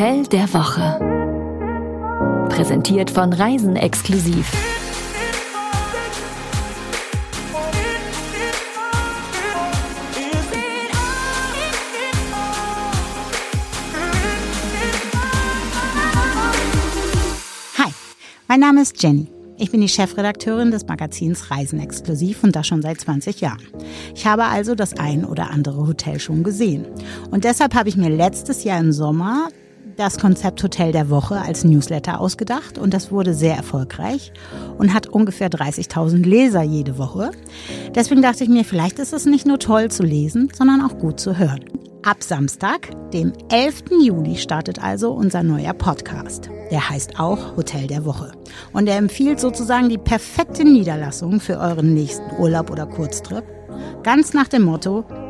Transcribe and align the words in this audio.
Hotel 0.00 0.22
der 0.28 0.50
Woche. 0.54 0.98
Präsentiert 2.48 3.10
von 3.10 3.34
Reisen 3.34 3.76
exklusiv. 3.76 4.50
Hi, 17.76 17.92
mein 18.48 18.60
Name 18.60 18.80
ist 18.80 19.02
Jenny. 19.02 19.26
Ich 19.58 19.70
bin 19.70 19.82
die 19.82 19.88
Chefredakteurin 19.88 20.70
des 20.70 20.86
Magazins 20.86 21.50
Reisen 21.50 21.78
exklusiv 21.78 22.42
und 22.42 22.56
das 22.56 22.66
schon 22.66 22.80
seit 22.80 23.02
20 23.02 23.42
Jahren. 23.42 23.68
Ich 24.14 24.26
habe 24.26 24.44
also 24.44 24.74
das 24.74 24.98
ein 24.98 25.26
oder 25.26 25.50
andere 25.50 25.86
Hotel 25.86 26.18
schon 26.18 26.42
gesehen. 26.42 26.86
Und 27.30 27.44
deshalb 27.44 27.74
habe 27.74 27.90
ich 27.90 27.98
mir 27.98 28.08
letztes 28.08 28.64
Jahr 28.64 28.80
im 28.80 28.92
Sommer 28.92 29.50
das 29.96 30.18
Konzept 30.18 30.62
Hotel 30.62 30.92
der 30.92 31.10
Woche 31.10 31.40
als 31.40 31.64
Newsletter 31.64 32.20
ausgedacht 32.20 32.78
und 32.78 32.94
das 32.94 33.10
wurde 33.10 33.34
sehr 33.34 33.56
erfolgreich 33.56 34.32
und 34.78 34.94
hat 34.94 35.06
ungefähr 35.06 35.50
30.000 35.50 36.24
Leser 36.24 36.62
jede 36.62 36.98
Woche. 36.98 37.30
Deswegen 37.94 38.22
dachte 38.22 38.44
ich 38.44 38.50
mir, 38.50 38.64
vielleicht 38.64 38.98
ist 38.98 39.12
es 39.12 39.26
nicht 39.26 39.46
nur 39.46 39.58
toll 39.58 39.90
zu 39.90 40.02
lesen, 40.02 40.48
sondern 40.56 40.80
auch 40.82 40.98
gut 40.98 41.20
zu 41.20 41.38
hören. 41.38 41.64
Ab 42.02 42.22
Samstag, 42.22 42.90
dem 43.12 43.32
11. 43.50 43.84
Juli, 44.02 44.36
startet 44.36 44.82
also 44.82 45.12
unser 45.12 45.42
neuer 45.42 45.74
Podcast. 45.74 46.48
Der 46.70 46.88
heißt 46.88 47.20
auch 47.20 47.56
Hotel 47.56 47.86
der 47.88 48.06
Woche. 48.06 48.32
Und 48.72 48.88
er 48.88 48.96
empfiehlt 48.96 49.38
sozusagen 49.38 49.90
die 49.90 49.98
perfekte 49.98 50.64
Niederlassung 50.64 51.40
für 51.40 51.58
euren 51.58 51.92
nächsten 51.92 52.24
Urlaub 52.38 52.70
oder 52.70 52.86
Kurztrip. 52.86 53.44
Ganz 54.02 54.32
nach 54.32 54.48
dem 54.48 54.62
Motto, 54.62 55.04